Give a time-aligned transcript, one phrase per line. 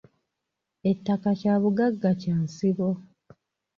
[0.91, 2.87] Ettaka kya bugagga kya nsibo.